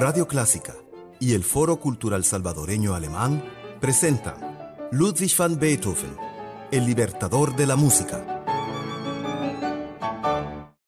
[0.00, 0.74] Radio Clásica
[1.18, 3.44] y el Foro Cultural Salvadoreño Alemán
[3.82, 4.34] presentan
[4.92, 6.16] Ludwig van Beethoven,
[6.70, 8.42] el libertador de la música.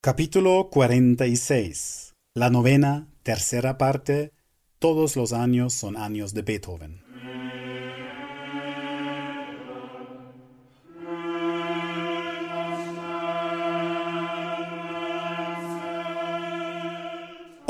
[0.00, 2.14] Capítulo 46.
[2.32, 4.32] La novena, tercera parte.
[4.78, 7.11] Todos los años son años de Beethoven.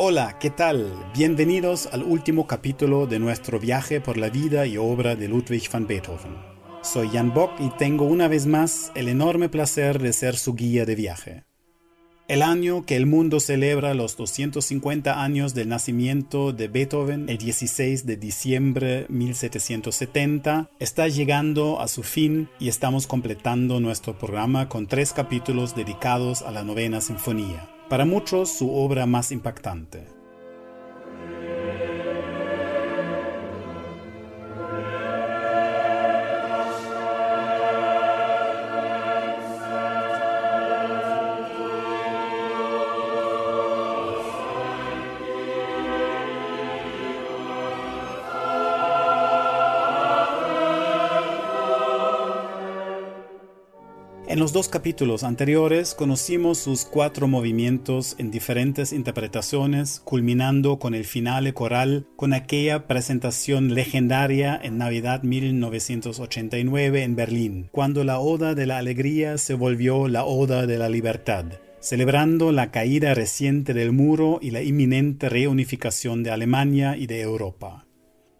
[0.04, 0.92] Hola, ¿qué tal?
[1.14, 5.86] Bienvenidos al último capítulo de nuestro viaje por la vida y obra de Ludwig van
[5.86, 6.34] Beethoven.
[6.82, 10.84] Soy Jan Bock y tengo una vez más el enorme placer de ser su guía
[10.86, 11.44] de viaje.
[12.26, 18.04] El año que el mundo celebra los 250 años del nacimiento de Beethoven, el 16
[18.04, 24.88] de diciembre de 1770, está llegando a su fin y estamos completando nuestro programa con
[24.88, 30.06] tres capítulos dedicados a la novena sinfonía para muchos su obra más impactante.
[54.42, 61.54] Los dos capítulos anteriores conocimos sus cuatro movimientos en diferentes interpretaciones, culminando con el finale
[61.54, 68.78] coral con aquella presentación legendaria en Navidad 1989 en Berlín, cuando la Oda de la
[68.78, 71.44] Alegría se volvió la Oda de la Libertad
[71.78, 77.86] celebrando la caída reciente del muro y la inminente reunificación de Alemania y de Europa.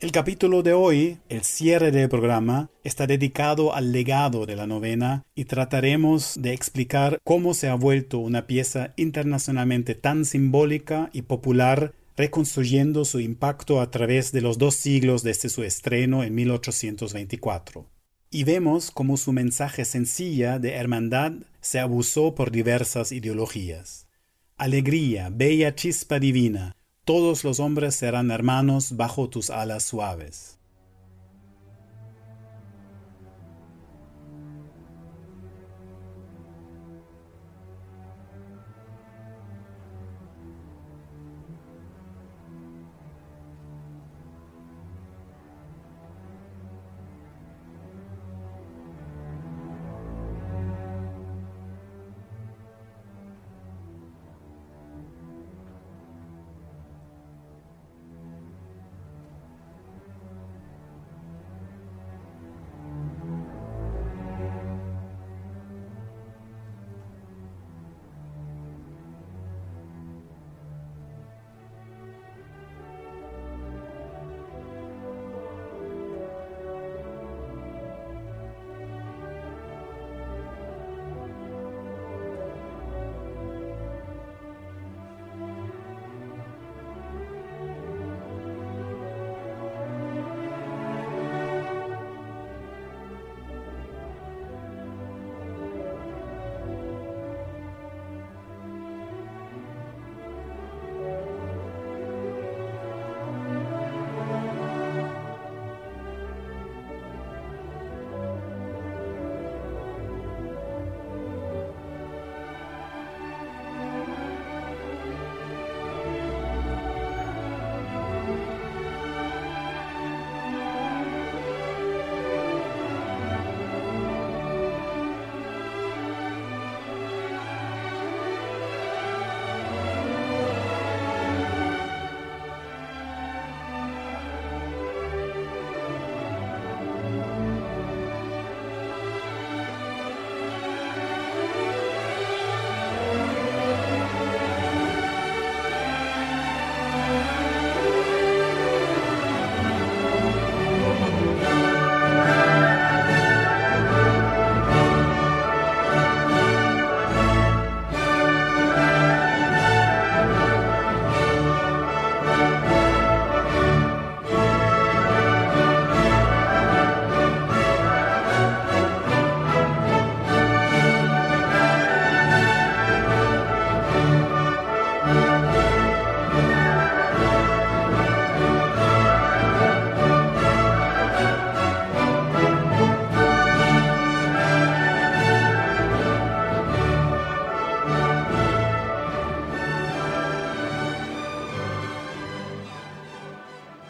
[0.03, 5.22] El capítulo de hoy, el cierre del programa, está dedicado al legado de la novena
[5.36, 11.95] y trataremos de explicar cómo se ha vuelto una pieza internacionalmente tan simbólica y popular,
[12.17, 17.89] reconstruyendo su impacto a través de los dos siglos desde su estreno en 1824.
[18.29, 24.08] Y vemos cómo su mensaje sencilla de hermandad se abusó por diversas ideologías.
[24.57, 26.74] Alegría, bella chispa divina,
[27.05, 30.58] todos los hombres serán hermanos bajo tus alas suaves.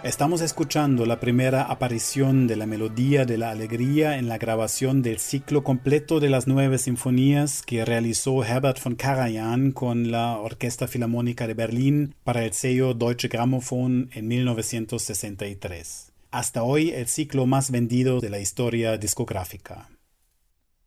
[0.02, 5.20] Estamos escuchando la primera aparición de la melodía de la alegría en la grabación del
[5.20, 11.46] ciclo completo de las nueve sinfonías que realizó Herbert von Karajan con la Orquesta Filarmónica
[11.46, 16.12] de Berlín para el sello Deutsche Grammophon en 1963.
[16.32, 19.88] Hasta hoy el ciclo más vendido de la historia discográfica.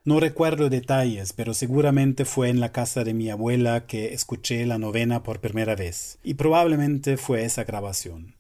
[0.04, 4.78] No recuerdo detalles, pero seguramente fue en la casa de mi abuela que escuché la
[4.78, 8.36] novena por primera vez, y probablemente fue esa grabación.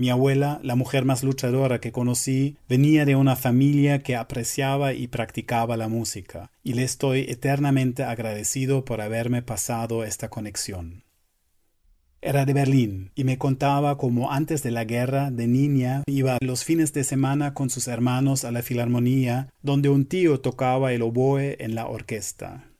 [0.00, 5.08] Mi abuela, la mujer más luchadora que conocí, venía de una familia que apreciaba y
[5.08, 11.04] practicaba la música, y le estoy eternamente agradecido por haberme pasado esta conexión.
[12.22, 16.64] Era de Berlín y me contaba cómo antes de la guerra, de niña, iba los
[16.64, 21.62] fines de semana con sus hermanos a la filarmonía, donde un tío tocaba el oboe
[21.62, 22.70] en la orquesta.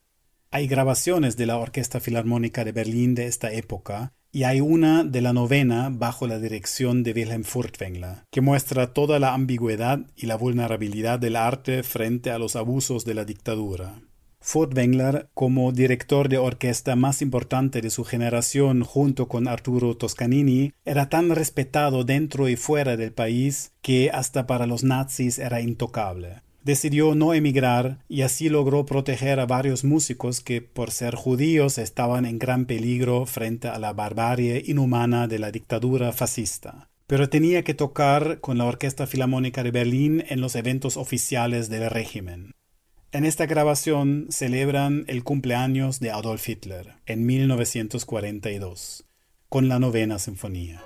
[0.50, 5.20] Hay grabaciones de la Orquesta Filarmónica de Berlín de esta época, y hay una de
[5.20, 10.36] la novena bajo la dirección de Wilhelm Furtwängler, que muestra toda la ambigüedad y la
[10.36, 14.02] vulnerabilidad del arte frente a los abusos de la dictadura.
[14.42, 21.10] Furtwängler, como director de orquesta más importante de su generación junto con Arturo Toscanini, era
[21.10, 27.14] tan respetado dentro y fuera del país que hasta para los nazis era intocable decidió
[27.14, 32.38] no emigrar y así logró proteger a varios músicos que por ser judíos estaban en
[32.38, 36.88] gran peligro frente a la barbarie inhumana de la dictadura fascista.
[37.06, 41.90] Pero tenía que tocar con la Orquesta Filarmónica de Berlín en los eventos oficiales del
[41.90, 42.52] régimen.
[43.12, 49.04] En esta grabación celebran el cumpleaños de Adolf Hitler en 1942
[49.48, 50.80] con la novena sinfonía.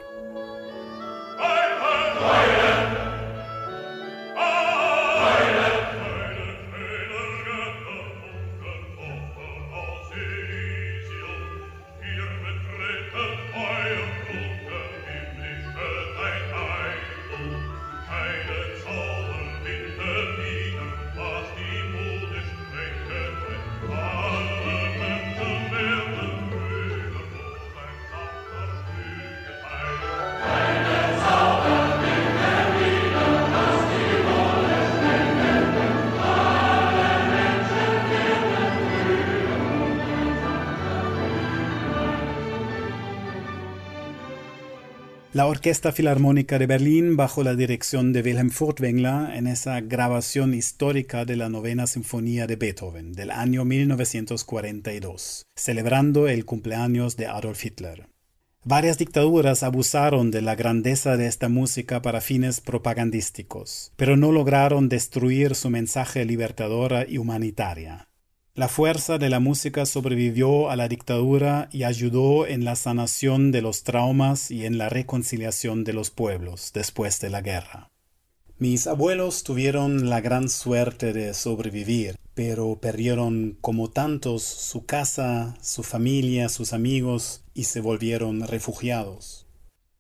[45.54, 51.36] Orquesta Filarmónica de Berlín, bajo la dirección de Wilhelm Furtwängler, en esa grabación histórica de
[51.36, 58.08] la novena sinfonía de Beethoven del año 1942, celebrando el cumpleaños de Adolf Hitler.
[58.64, 64.88] Varias dictaduras abusaron de la grandeza de esta música para fines propagandísticos, pero no lograron
[64.88, 68.08] destruir su mensaje libertadora y humanitaria.
[68.56, 73.62] La fuerza de la música sobrevivió a la dictadura y ayudó en la sanación de
[73.62, 77.90] los traumas y en la reconciliación de los pueblos después de la guerra.
[78.56, 85.82] Mis abuelos tuvieron la gran suerte de sobrevivir, pero perdieron como tantos su casa, su
[85.82, 89.48] familia, sus amigos y se volvieron refugiados.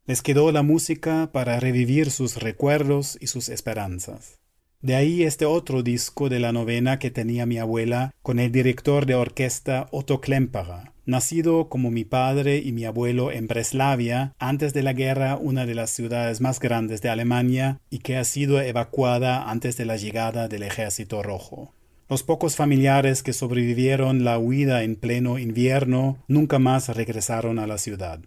[0.06, 4.43] Les quedó la música para revivir sus recuerdos y sus esperanzas.
[4.84, 9.06] De ahí este otro disco de la novena que tenía mi abuela con el director
[9.06, 14.82] de orquesta Otto Klemperer, nacido como mi padre y mi abuelo en Breslavia, antes de
[14.82, 19.48] la guerra una de las ciudades más grandes de Alemania y que ha sido evacuada
[19.50, 21.72] antes de la llegada del ejército rojo.
[22.10, 27.78] Los pocos familiares que sobrevivieron la huida en pleno invierno nunca más regresaron a la
[27.78, 28.20] ciudad.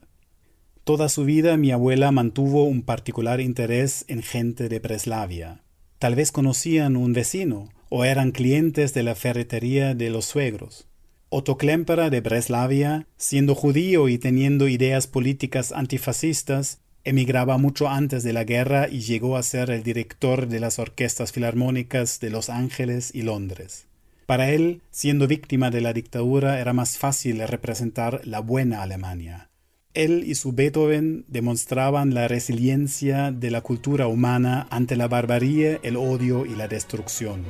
[0.84, 5.62] Toda su vida mi abuela mantuvo un particular interés en gente de Breslavia.
[6.00, 10.88] Tal vez conocían un vecino o eran clientes de la ferretería de los suegros.
[11.30, 18.34] Otto Klemperer de Breslavia, siendo judío y teniendo ideas políticas antifascistas, emigraba mucho antes de
[18.34, 23.12] la guerra y llegó a ser el director de las orquestas filarmónicas de Los Ángeles
[23.13, 23.88] y Londres.
[24.25, 29.50] Para él, siendo víctima de la dictadura, era más fácil representar la buena Alemania.
[29.98, 35.98] Él y su Beethoven demostraban la resiliencia de la cultura humana ante la barbarie, el
[35.98, 37.44] odio y la destrucción.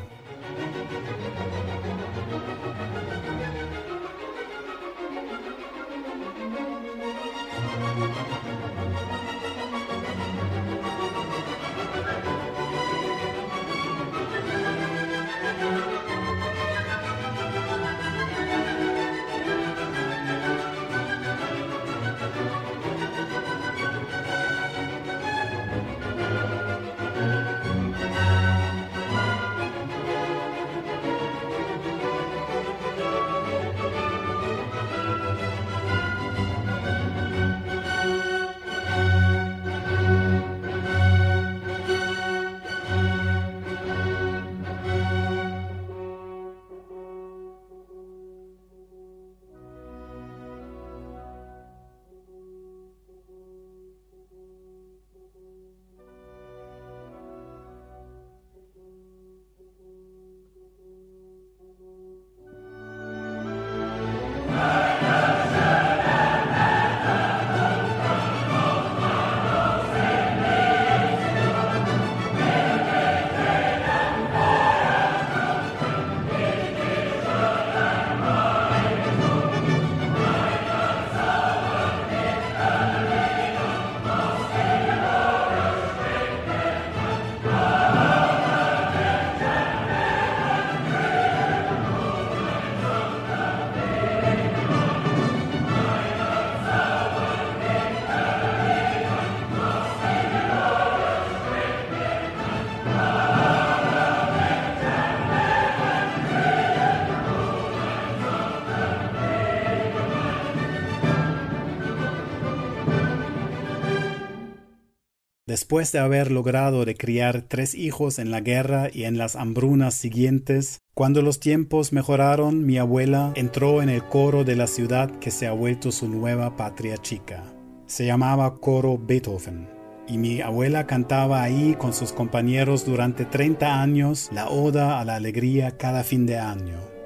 [115.57, 119.95] Después de haber logrado de criar tres hijos en la guerra y en las hambrunas
[119.95, 125.31] siguientes, cuando los tiempos mejoraron, mi abuela entró en el coro de la ciudad que
[125.31, 127.43] se ha vuelto su nueva patria chica.
[127.87, 129.67] Se llamaba Coro Beethoven.
[130.07, 135.15] Y mi abuela cantaba ahí con sus compañeros durante 30 años la oda a la
[135.15, 136.96] alegría cada fin de año.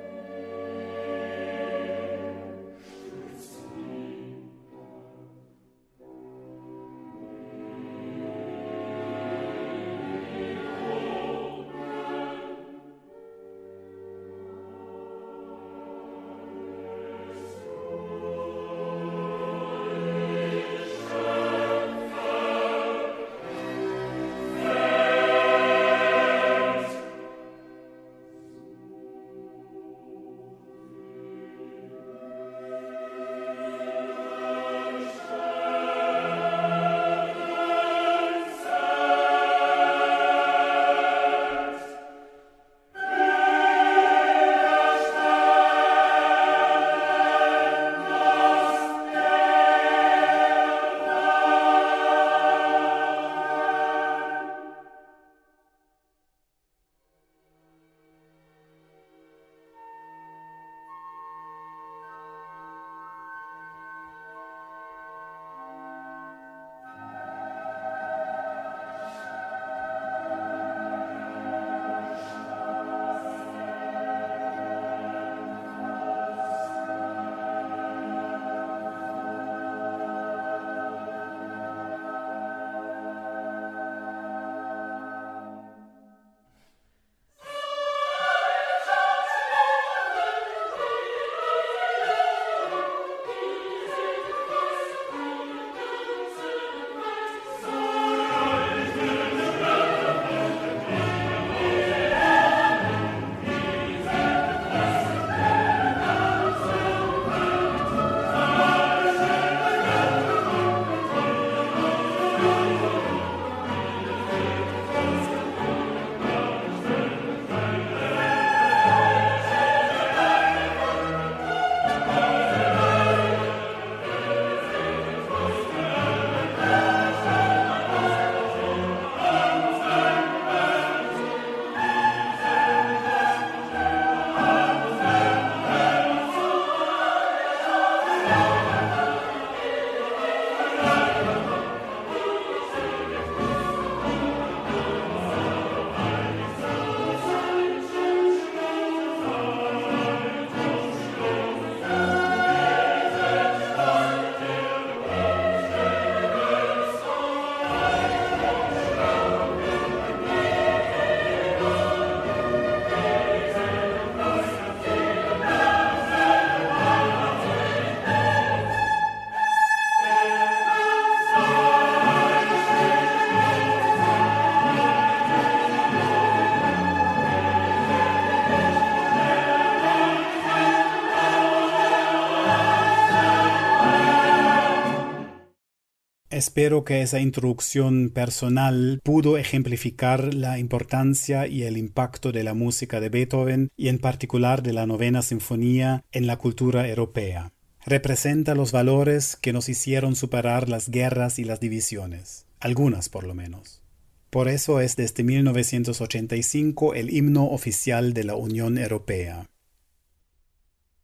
[186.42, 193.00] Espero que esa introducción personal pudo ejemplificar la importancia y el impacto de la música
[193.00, 197.52] de Beethoven y en particular de la novena sinfonía en la cultura europea.
[197.86, 203.36] Representa los valores que nos hicieron superar las guerras y las divisiones, algunas por lo
[203.36, 203.84] menos.
[204.32, 209.46] Por eso es desde 1985 el himno oficial de la Unión Europea.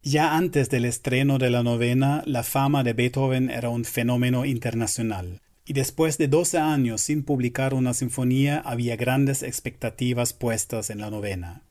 [0.02, 5.40] Ya antes del estreno de la novena, la fama de Beethoven era un fenómeno internacional,
[5.66, 11.10] y después de doce años sin publicar una sinfonía había grandes expectativas puestas en la
[11.10, 11.62] novena.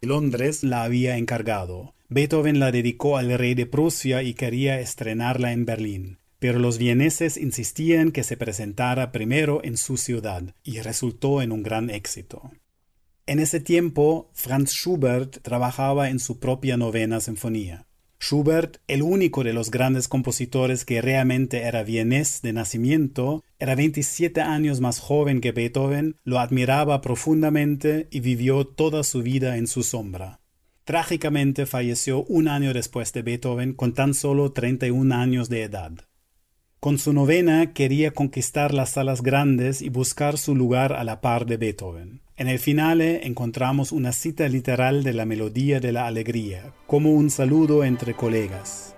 [0.00, 1.94] Londres la había encargado.
[2.08, 7.36] Beethoven la dedicó al rey de Prusia y quería estrenarla en Berlín, pero los vieneses
[7.36, 12.50] insistían que se presentara primero en su ciudad, y resultó en un gran éxito.
[13.24, 17.86] En ese tiempo, Franz Schubert trabajaba en su propia novena sinfonía.
[18.20, 24.40] Schubert, el único de los grandes compositores que realmente era vienés de nacimiento, era 27
[24.40, 29.84] años más joven que Beethoven, lo admiraba profundamente y vivió toda su vida en su
[29.84, 30.40] sombra.
[30.84, 35.92] Trágicamente falleció un año después de Beethoven con tan solo 31 años de edad.
[36.82, 41.46] Con su novena quería conquistar las salas grandes y buscar su lugar a la par
[41.46, 42.22] de Beethoven.
[42.36, 47.30] En el finale encontramos una cita literal de la melodía de la alegría, como un
[47.30, 48.96] saludo entre colegas.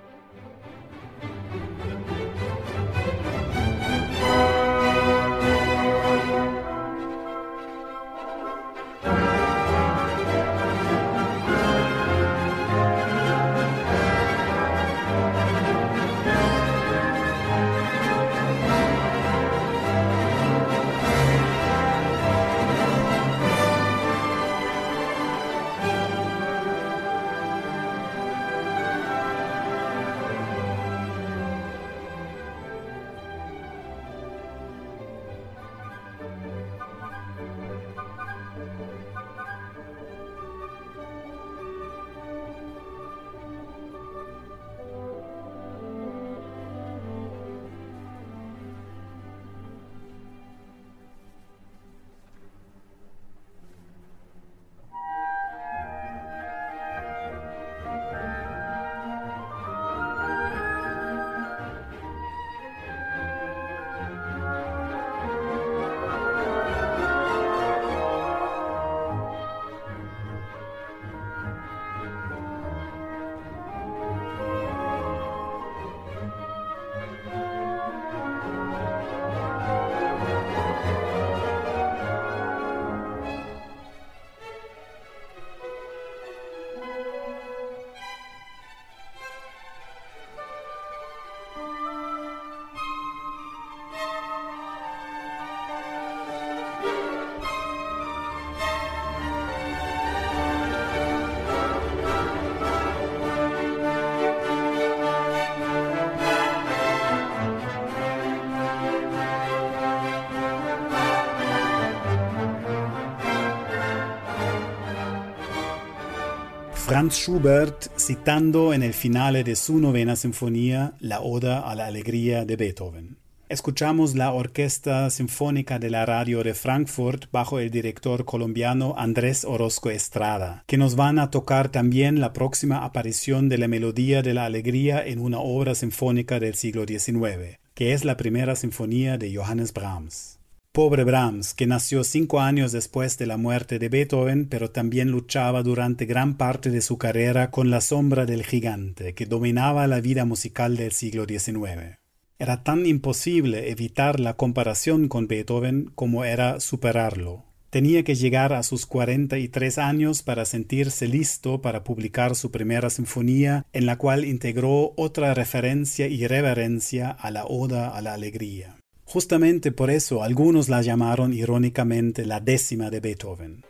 [116.95, 122.45] Franz Schubert citando en el finale de su novena sinfonía la Oda a la Alegría
[122.45, 123.17] de Beethoven.
[123.49, 129.91] Escuchamos la Orquesta Sinfónica de la Radio de Frankfurt bajo el director colombiano Andrés Orozco
[129.91, 134.45] Estrada, que nos van a tocar también la próxima aparición de la Melodía de la
[134.45, 139.73] Alegría en una obra sinfónica del siglo XIX, que es la primera sinfonía de Johannes
[139.73, 140.39] Brahms.
[140.75, 145.63] Pobre Brahms, que nació cinco años después de la muerte de Beethoven, pero también luchaba
[145.63, 150.25] durante gran parte de su carrera con la sombra del gigante que dominaba la vida
[150.25, 152.01] musical del siglo XIX.
[152.41, 157.45] Era tan imposible evitar la comparación con Beethoven como era superarlo.
[157.71, 163.65] Tenía que llegar a sus 43 años para sentirse listo para publicar su primera sinfonía,
[163.73, 168.75] en la cual integró otra referencia y reverencia a la Oda a la Alegría.
[169.05, 173.65] Justamente por eso algunos la llamaron irónicamente la décima de Beethoven.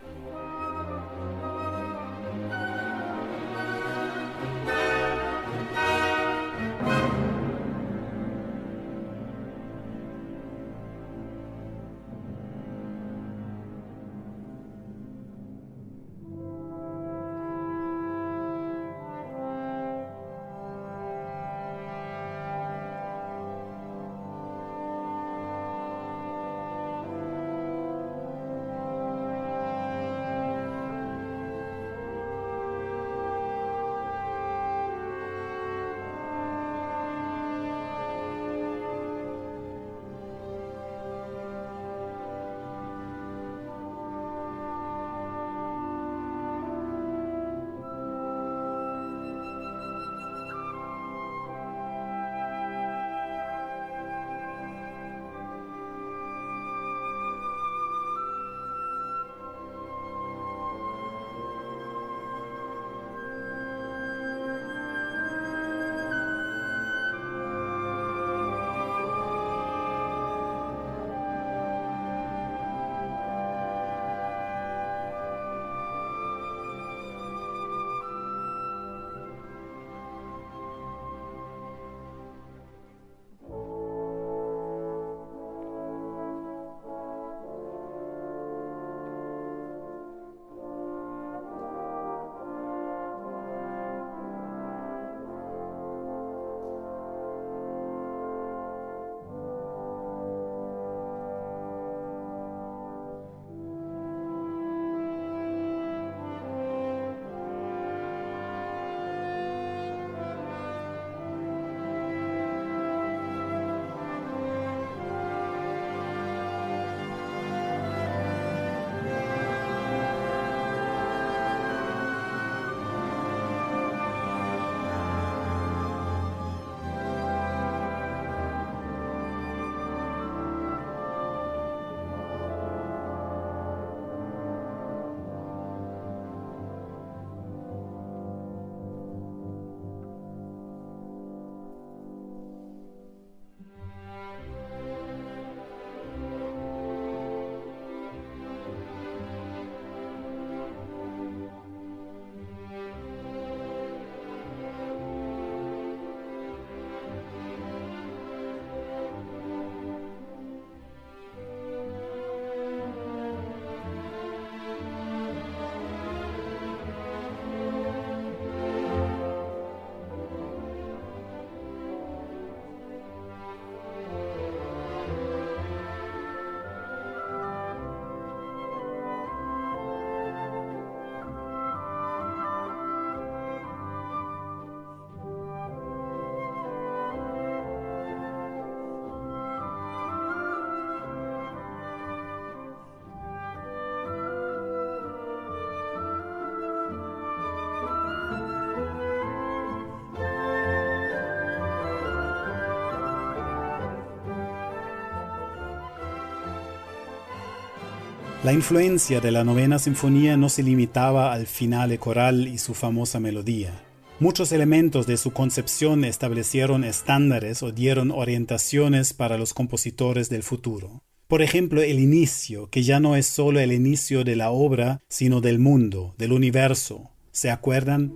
[208.45, 213.19] La influencia de la novena sinfonía no se limitaba al finale coral y su famosa
[213.19, 213.73] melodía.
[214.21, 221.03] Muchos elementos de su concepción establecieron estándares o dieron orientaciones para los compositores del futuro.
[221.27, 225.41] Por ejemplo, el inicio, que ya no es solo el inicio de la obra, sino
[225.41, 227.13] del mundo, del universo.
[227.33, 228.13] ¿Se acuerdan?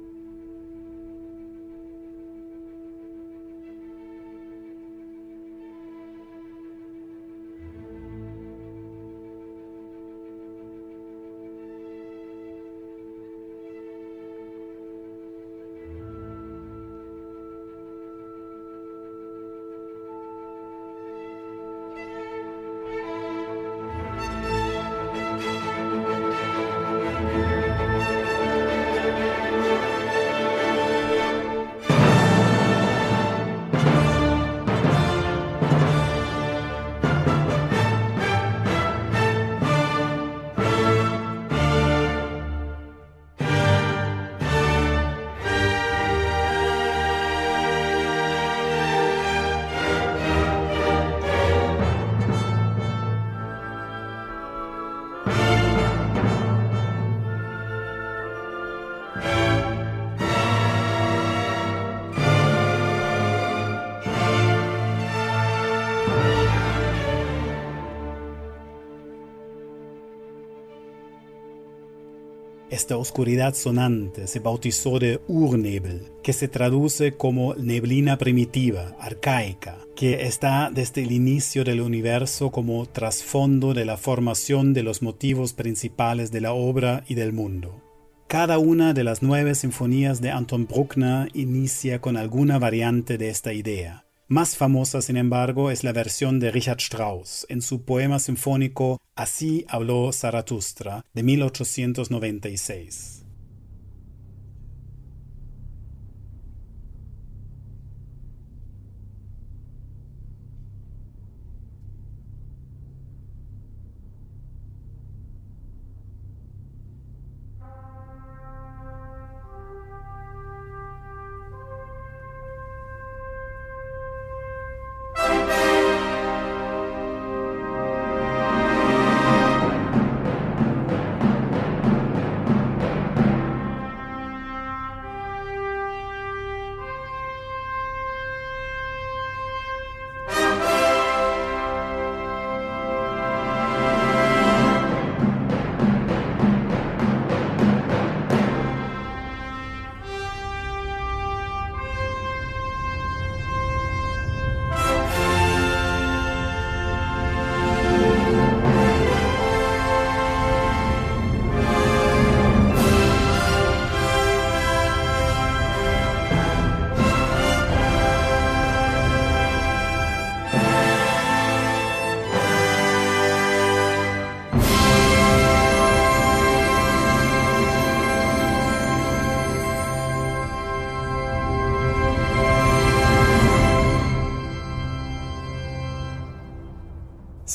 [72.79, 80.29] Esta oscuridad sonante se bautizó de Urnebel, que se traduce como neblina primitiva, arcaica, que
[80.29, 86.31] está desde el inicio del universo como trasfondo de la formación de los motivos principales
[86.31, 87.83] de la obra y del mundo.
[88.29, 93.53] Cada una de las nueve sinfonías de Anton Bruckner inicia con alguna variante de esta
[93.53, 94.08] idea.
[94.31, 99.65] Más famosa, sin embargo, es la versión de Richard Strauss en su poema sinfónico Así
[99.69, 103.18] habló Zaratustra de 1896.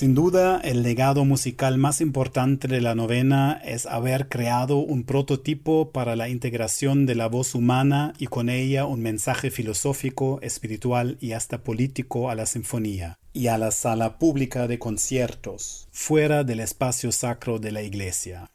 [0.03, 5.91] Sin duda, el legado musical más importante de la novena es haber creado un prototipo
[5.93, 11.31] para la integración de la voz humana y con ella un mensaje filosófico, espiritual y
[11.31, 17.13] hasta político a la sinfonía y a la sala pública de conciertos, fuera del espacio
[17.13, 18.51] sacro de la iglesia.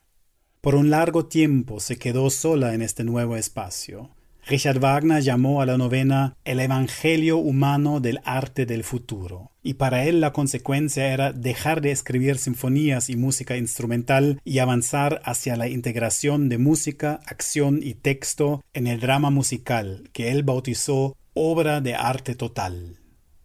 [0.61, 4.11] Por un largo tiempo se quedó sola en este nuevo espacio,
[4.49, 10.07] Richard Wagner llamó a la novena el Evangelio humano del arte del futuro, y para
[10.07, 15.69] él la consecuencia era dejar de escribir sinfonías y música instrumental y avanzar hacia la
[15.69, 21.95] integración de música, acción y texto en el drama musical que él bautizó obra de
[21.95, 22.97] arte total.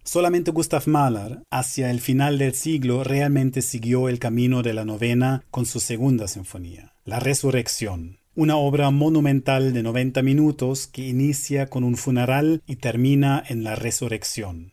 [0.06, 5.44] Solamente Gustav Mahler, hacia el final del siglo, realmente siguió el camino de la novena
[5.52, 11.84] con su segunda sinfonía, La Resurrección una obra monumental de 90 minutos que inicia con
[11.84, 14.73] un funeral y termina en la resurrección.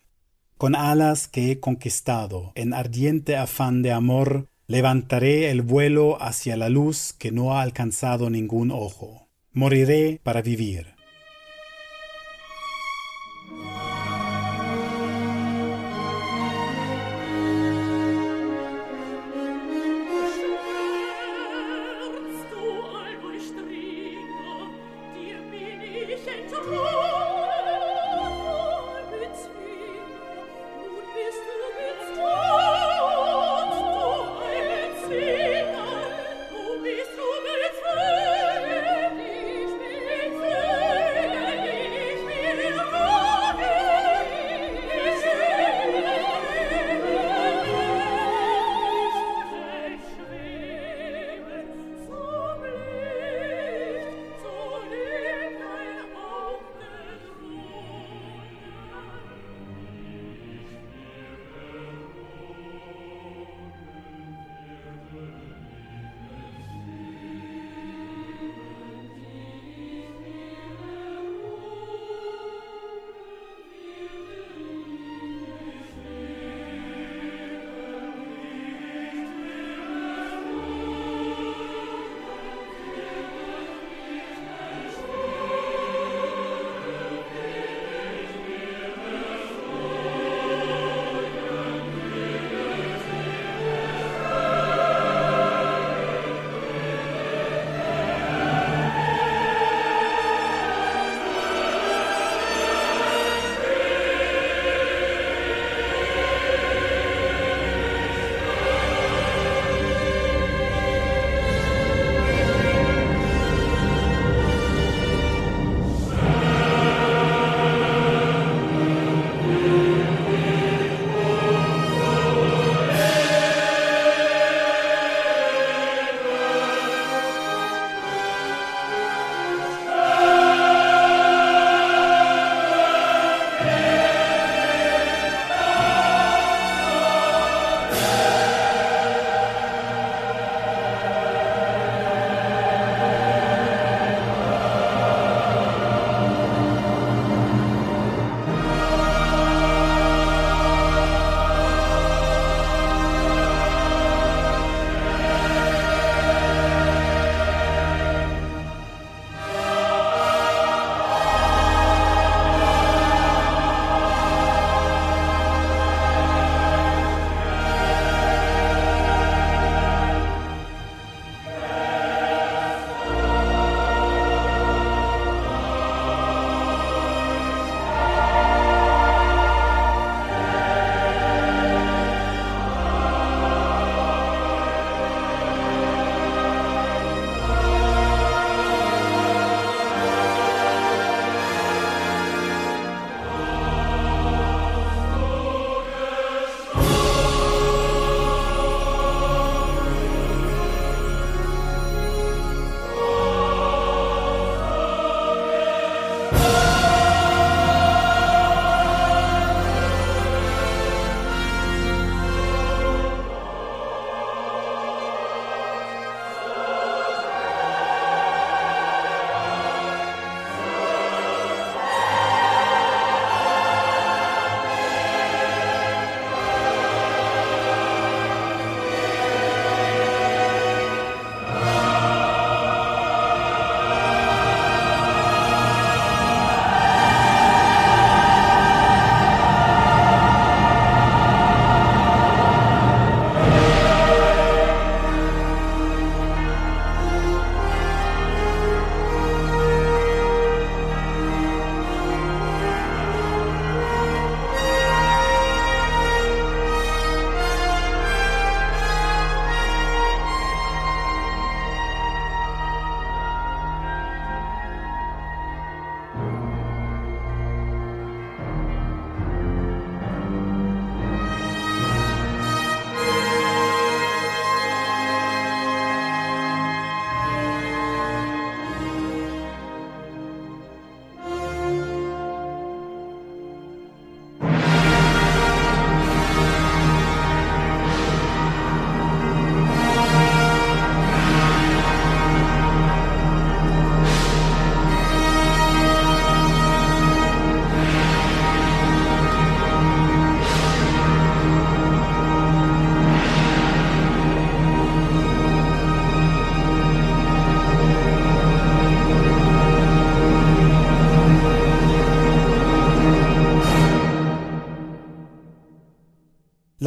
[0.60, 6.68] Con alas que he conquistado, en ardiente afán de amor, levantaré el vuelo hacia la
[6.68, 9.26] luz que no ha alcanzado ningún ojo.
[9.54, 10.99] Moriré para vivir.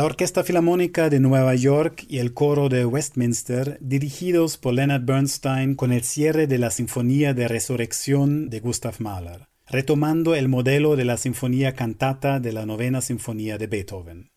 [0.03, 5.75] La Orquesta Filarmónica de Nueva York y el coro de Westminster, dirigidos por Leonard Bernstein
[5.75, 11.05] con el cierre de la Sinfonía de Resurrección de Gustav Mahler, retomando el modelo de
[11.05, 14.29] la Sinfonía cantata de la Novena Sinfonía de Beethoven.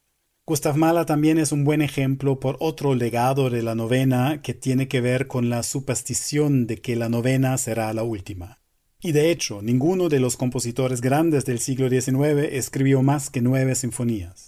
[0.46, 4.86] Gustav Mahler también es un buen ejemplo por otro legado de la novena que tiene
[4.86, 8.60] que ver con la superstición de que la novena será la última.
[9.00, 13.74] Y de hecho, ninguno de los compositores grandes del siglo XIX escribió más que nueve
[13.74, 14.45] sinfonías.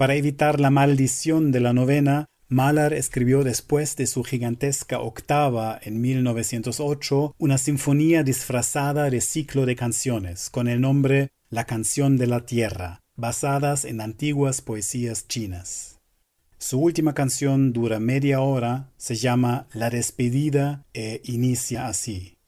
[0.00, 6.00] Para evitar la maldición de la novena, Mahler escribió después de su gigantesca octava en
[6.00, 12.46] 1908 una sinfonía disfrazada de ciclo de canciones con el nombre La canción de la
[12.46, 15.98] tierra, basadas en antiguas poesías chinas.
[16.56, 22.38] Su última canción dura media hora, se llama La despedida e inicia así.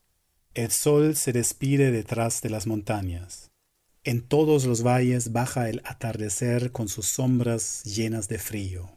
[0.55, 3.52] El sol se despide detrás de las montañas.
[4.05, 8.91] En todos los valles baja el atardecer con sus sombras llenas de frío.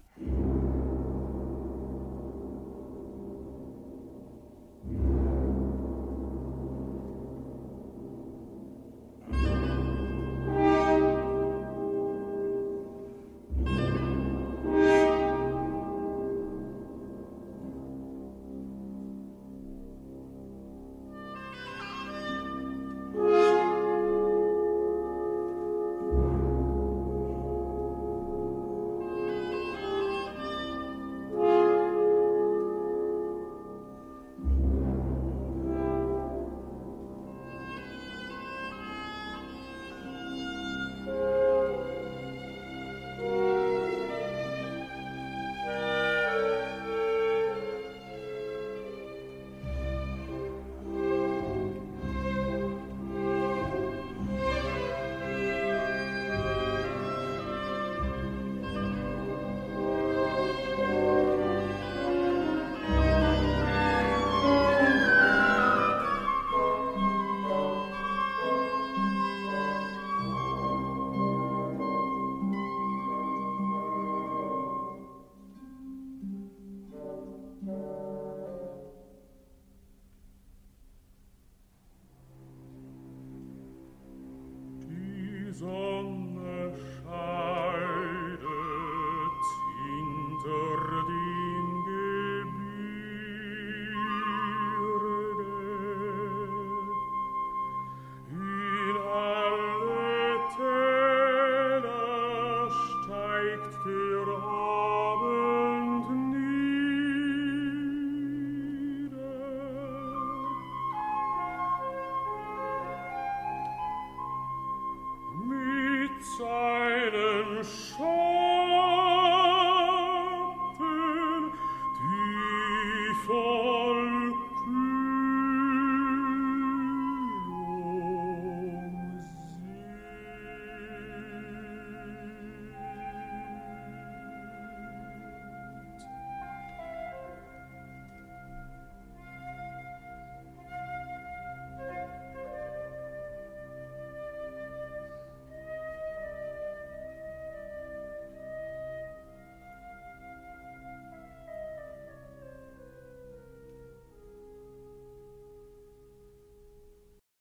[117.65, 118.24] show.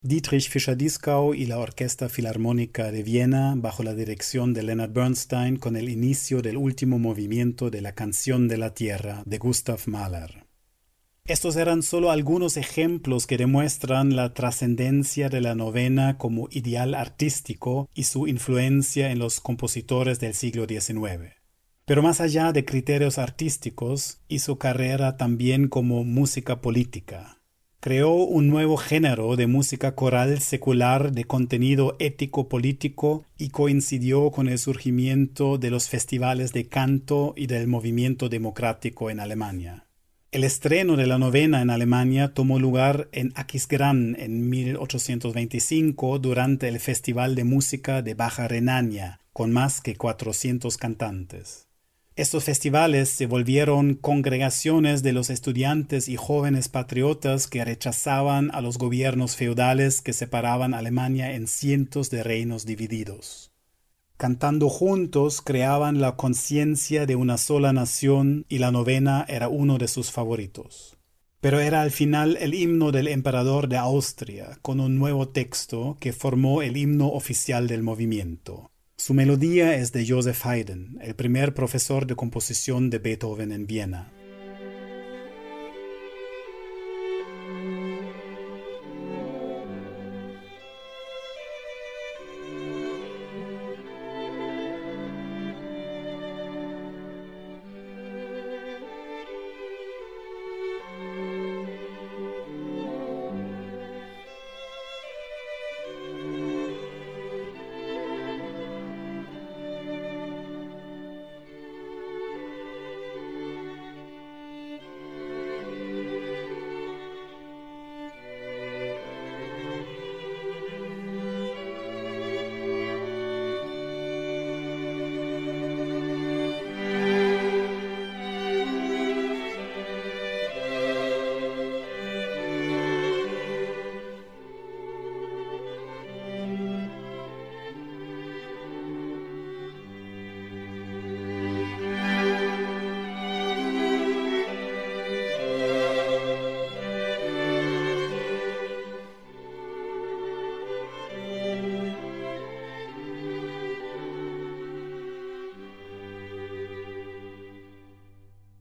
[0.06, 5.76] Dietrich Fischer-Dieskau y la Orquesta Filarmónica de Viena bajo la dirección de Leonard Bernstein con
[5.76, 10.44] el inicio del último movimiento de la Canción de la Tierra de Gustav Mahler.
[11.24, 17.88] Estos eran solo algunos ejemplos que demuestran la trascendencia de la novena como ideal artístico
[17.94, 21.32] y su influencia en los compositores del siglo XIX.
[21.86, 27.40] Pero más allá de criterios artísticos, hizo carrera también como música política
[27.84, 34.58] creó un nuevo género de música coral secular de contenido ético-político y coincidió con el
[34.58, 39.84] surgimiento de los festivales de canto y del movimiento democrático en Alemania.
[40.32, 46.80] El estreno de la novena en Alemania tomó lugar en Aquisgrán en 1825 durante el
[46.80, 51.63] Festival de Música de Baja Renania, con más que 400 cantantes.
[52.16, 58.78] Estos festivales se volvieron congregaciones de los estudiantes y jóvenes patriotas que rechazaban a los
[58.78, 63.50] gobiernos feudales que separaban Alemania en cientos de reinos divididos.
[64.16, 69.88] Cantando juntos creaban la conciencia de una sola nación y la novena era uno de
[69.88, 70.96] sus favoritos.
[71.40, 76.12] Pero era al final el himno del emperador de Austria, con un nuevo texto que
[76.12, 78.70] formó el himno oficial del movimiento.
[78.96, 84.12] Su melodía es de Joseph Haydn, el primer profesor de composición de Beethoven en Viena.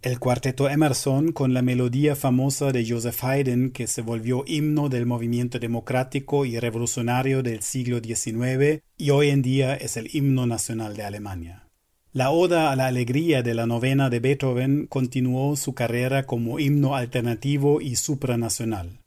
[0.04, 5.06] El cuarteto Emerson, con la melodía famosa de Joseph Haydn que se volvió himno del
[5.06, 10.98] movimiento democrático y revolucionario del siglo XIX y hoy en día es el himno nacional
[10.98, 11.70] de Alemania.
[12.12, 16.98] La Oda a la Alegría de la novena de Beethoven continuó su carrera como himno
[16.98, 19.03] alternativo y supranacional.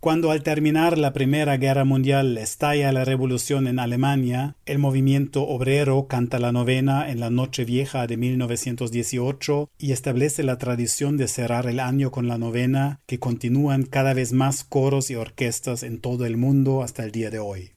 [0.00, 6.06] Cuando al terminar la Primera Guerra Mundial estalla la revolución en Alemania, el movimiento obrero
[6.06, 11.66] canta la novena en la Noche Vieja de 1918 y establece la tradición de cerrar
[11.66, 16.26] el año con la novena que continúan cada vez más coros y orquestas en todo
[16.26, 17.75] el mundo hasta el día de hoy.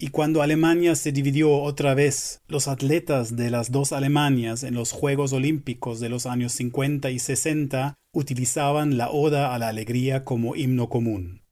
[0.00, 4.92] Y cuando Alemania se dividió otra vez, los atletas de las dos Alemanias en los
[4.92, 10.54] Juegos Olímpicos de los años 50 y 60 utilizaban la Oda a la Alegría como
[10.54, 11.42] himno común.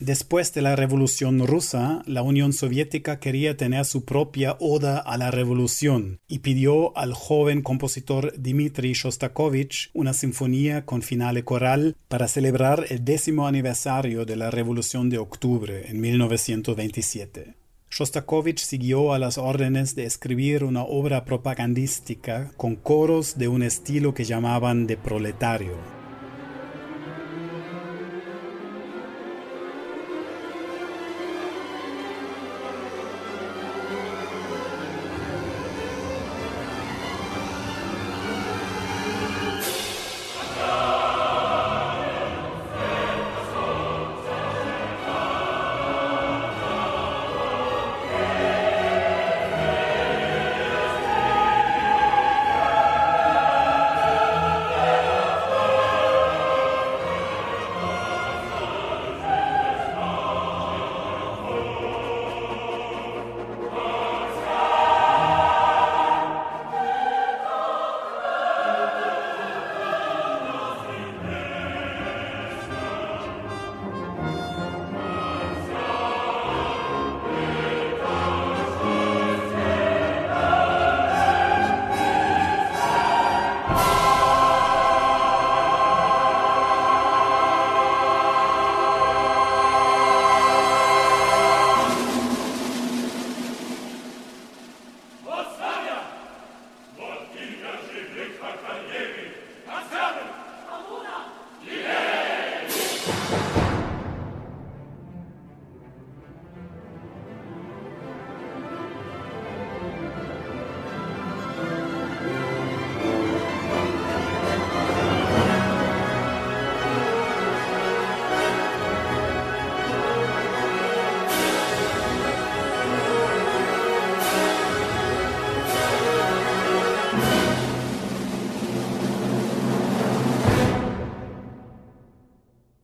[0.00, 5.32] Después de la Revolución rusa, la Unión Soviética quería tener su propia oda a la
[5.32, 12.84] revolución y pidió al joven compositor Dmitri Shostakovich una sinfonía con finale coral para celebrar
[12.90, 17.56] el décimo aniversario de la Revolución de Octubre en 1927.
[17.90, 24.14] Shostakovich siguió a las órdenes de escribir una obra propagandística con coros de un estilo
[24.14, 25.97] que llamaban de proletario.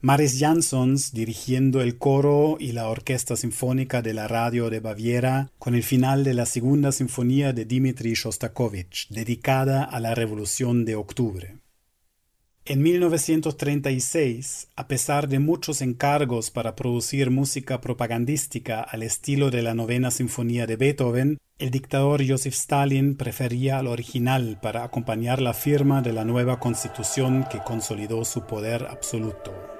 [0.04, 5.74] Maris Jansons dirigiendo el coro y la orquesta sinfónica de la radio de Baviera con
[5.74, 11.56] el final de la segunda sinfonía de Dmitri Shostakovich, dedicada a la Revolución de Octubre.
[12.66, 19.72] En 1936, a pesar de muchos encargos para producir música propagandística al estilo de la
[19.72, 26.02] novena sinfonía de Beethoven, el dictador Joseph Stalin prefería al original para acompañar la firma
[26.02, 29.73] de la nueva constitución que consolidó su poder absoluto.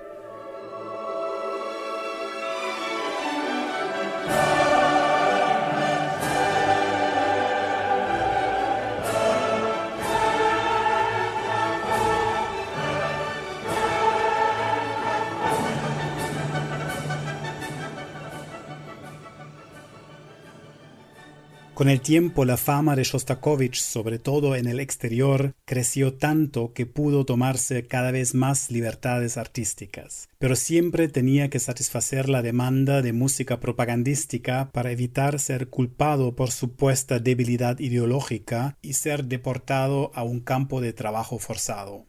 [21.84, 26.86] Con el tiempo la fama de Shostakovich, sobre todo en el exterior, creció tanto que
[26.86, 33.12] pudo tomarse cada vez más libertades artísticas, pero siempre tenía que satisfacer la demanda de
[33.12, 40.40] música propagandística para evitar ser culpado por supuesta debilidad ideológica y ser deportado a un
[40.40, 42.06] campo de trabajo forzado.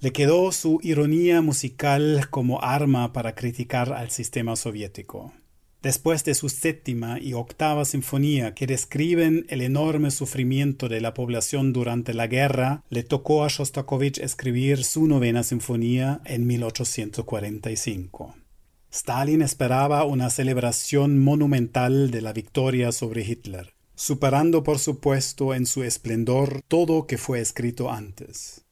[0.00, 5.32] Le quedó su ironía musical como arma para criticar al sistema soviético.
[5.84, 11.74] Después de su séptima y octava sinfonía que describen el enorme sufrimiento de la población
[11.74, 18.34] durante la guerra, le tocó a Shostakovich escribir su novena sinfonía en 1845.
[18.90, 25.82] Stalin esperaba una celebración monumental de la victoria sobre Hitler, superando por supuesto en su
[25.82, 28.64] esplendor todo que fue escrito antes.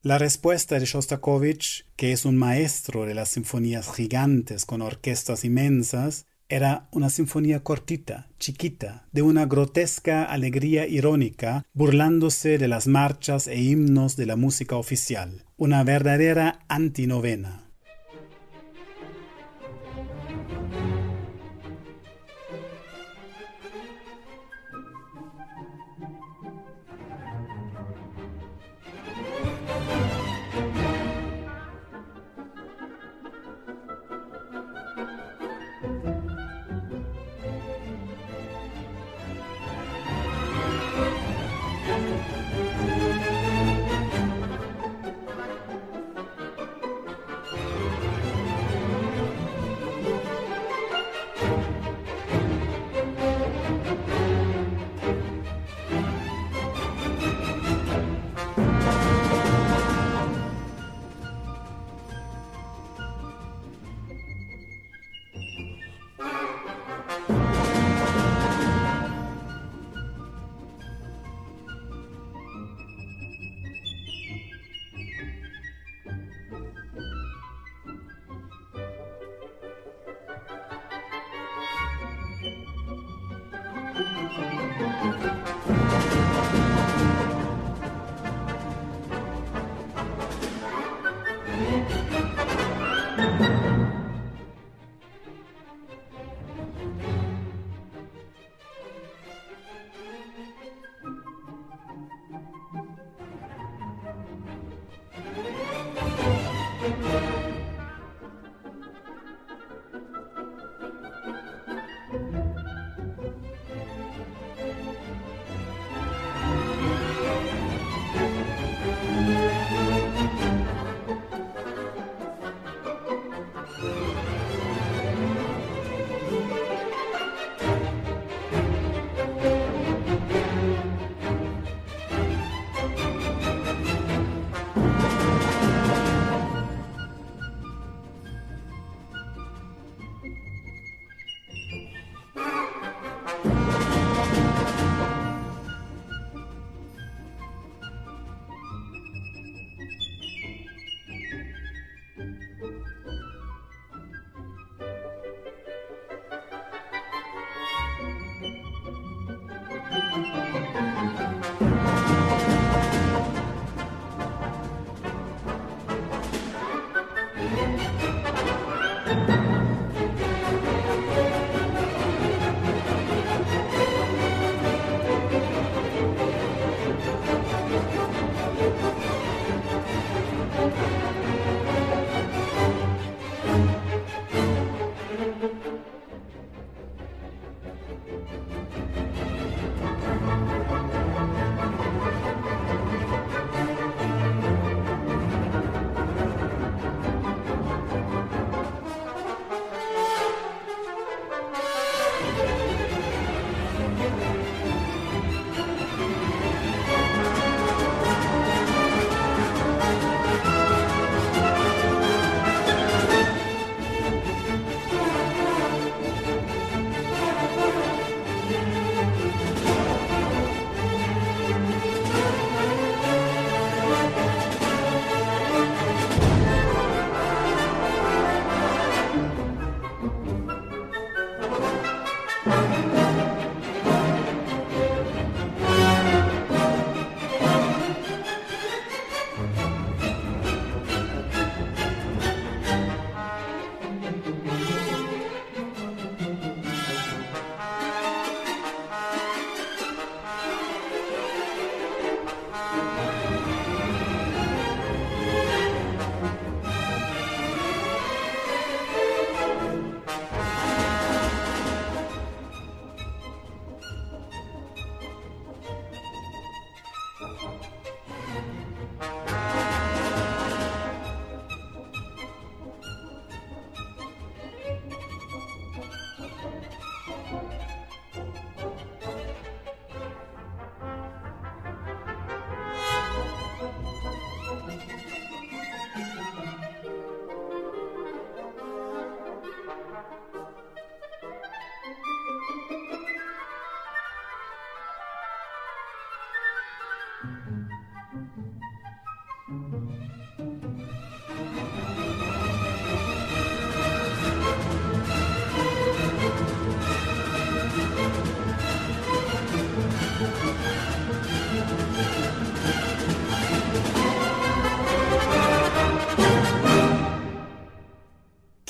[0.00, 6.26] La respuesta de Shostakovich, que es un maestro de las sinfonías gigantes con orquestas inmensas,
[6.52, 13.58] era una sinfonía cortita, chiquita, de una grotesca alegría irónica, burlándose de las marchas e
[13.58, 17.71] himnos de la música oficial, una verdadera antinovena.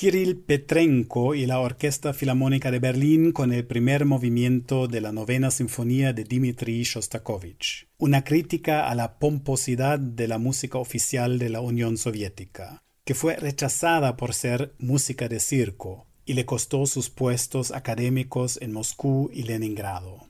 [0.03, 5.53] Kirill Petrenko y la Orquesta Filarmónica de Berlín con el primer movimiento de la novena
[5.53, 11.61] sinfonía de Dmitri Shostakovich, una crítica a la pomposidad de la música oficial de la
[11.61, 17.71] Unión Soviética, que fue rechazada por ser música de circo y le costó sus puestos
[17.71, 20.27] académicos en Moscú y Leningrado.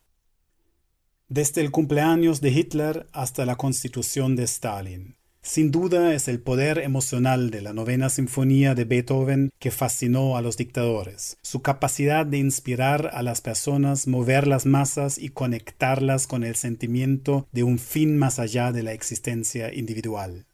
[1.30, 6.78] Desde el cumpleaños de Hitler hasta la constitución de Stalin, sin duda es el poder
[6.78, 12.38] emocional de la novena sinfonía de Beethoven que fascinó a los dictadores, su capacidad de
[12.38, 18.16] inspirar a las personas, mover las masas y conectarlas con el sentimiento de un fin
[18.16, 20.46] más allá de la existencia individual.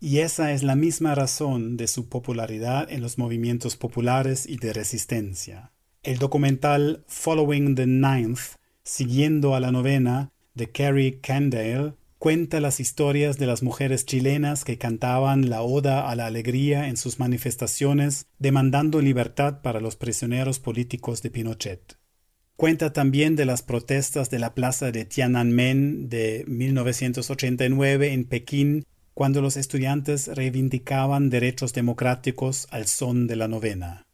[0.00, 4.74] Y esa es la misma razón de su popularidad en los movimientos populares y de
[4.74, 5.72] resistencia.
[6.02, 11.94] El documental Following the Ninth, siguiendo a la novena, de Carrie Candale,
[12.24, 16.96] cuenta las historias de las mujeres chilenas que cantaban la Oda a la Alegría en
[16.96, 21.98] sus manifestaciones demandando libertad para los prisioneros políticos de Pinochet.
[22.56, 29.42] Cuenta también de las protestas de la plaza de Tiananmen de 1989 en Pekín, cuando
[29.42, 34.06] los estudiantes reivindicaban derechos democráticos al son de la novena.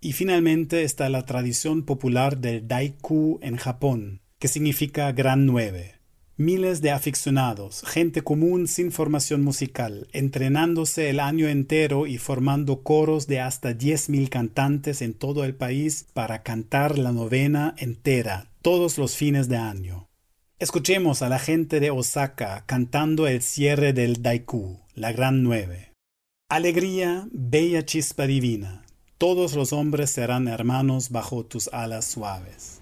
[0.00, 5.97] Y finalmente está la tradición popular del Daiku en Japón, que significa Gran Nueve
[6.40, 13.26] Miles de aficionados, gente común sin formación musical, entrenándose el año entero y formando coros
[13.26, 19.16] de hasta 10.000 cantantes en todo el país para cantar la novena entera todos los
[19.16, 20.06] fines de año.
[20.60, 25.92] Escuchemos a la gente de Osaka cantando el cierre del Daiku, la Gran Nueve.
[26.48, 28.84] Alegría, bella chispa divina,
[29.18, 32.80] todos los hombres serán hermanos bajo tus alas suaves.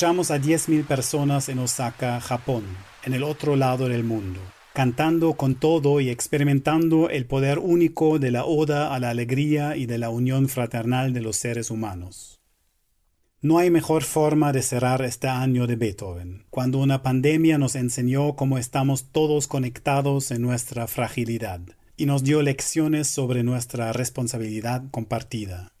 [0.00, 2.64] Escuchamos a 10.000 personas en Osaka, Japón,
[3.04, 4.40] en el otro lado del mundo,
[4.72, 9.84] cantando con todo y experimentando el poder único de la oda a la alegría y
[9.84, 12.40] de la unión fraternal de los seres humanos.
[13.42, 18.36] No hay mejor forma de cerrar este año de Beethoven, cuando una pandemia nos enseñó
[18.36, 21.60] cómo estamos todos conectados en nuestra fragilidad
[21.98, 25.74] y nos dio lecciones sobre nuestra responsabilidad compartida.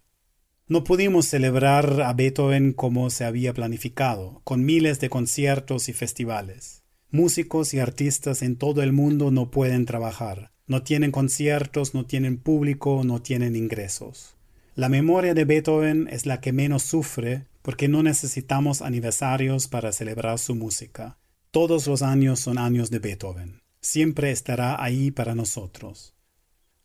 [0.70, 6.84] No pudimos celebrar a Beethoven como se había planificado, con miles de conciertos y festivales.
[7.10, 12.38] Músicos y artistas en todo el mundo no pueden trabajar, no tienen conciertos, no tienen
[12.38, 14.36] público, no tienen ingresos.
[14.76, 20.38] La memoria de Beethoven es la que menos sufre porque no necesitamos aniversarios para celebrar
[20.38, 21.18] su música.
[21.50, 23.60] Todos los años son años de Beethoven.
[23.80, 26.14] Siempre estará ahí para nosotros.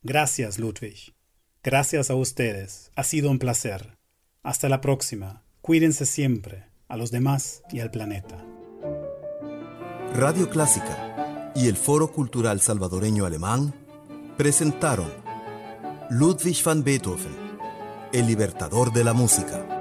[0.02, 1.14] Gracias, Ludwig.
[1.66, 2.92] Gracias a ustedes.
[2.96, 3.98] Ha sido un placer.
[4.44, 5.42] Hasta la próxima.
[5.62, 8.38] Cuídense siempre, a los demás y al planeta.
[10.14, 13.74] Radio Clásica y el Foro Cultural Salvadoreño Alemán
[14.38, 15.12] presentaron
[16.12, 17.36] Ludwig van Beethoven,
[18.14, 19.75] el libertador de la música